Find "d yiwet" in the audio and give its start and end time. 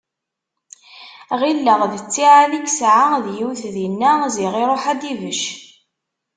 3.23-3.61